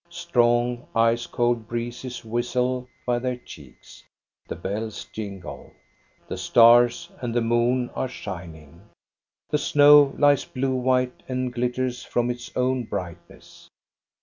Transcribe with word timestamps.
Strong, 0.09 0.87
ice 0.95 1.27
cold 1.27 1.67
breezes 1.67 2.25
whistle 2.25 2.87
by 3.05 3.19
their 3.19 3.35
cheeks. 3.35 4.03
The 4.47 4.55
bells 4.55 5.05
jingle. 5.13 5.73
The 6.27 6.37
stars 6.39 7.11
and 7.21 7.35
the 7.35 7.41
moon 7.41 7.91
are 7.93 8.07
shining. 8.09 8.81
The 9.51 9.59
snow 9.59 10.15
lies 10.17 10.43
blue 10.43 10.73
white 10.75 11.21
and 11.27 11.53
glitters 11.53 12.03
from 12.03 12.31
its 12.31 12.49
own 12.57 12.85
brightness. 12.85 13.69